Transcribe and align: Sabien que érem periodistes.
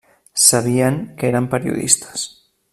Sabien 0.43 0.97
que 1.19 1.31
érem 1.33 1.51
periodistes. 1.53 2.27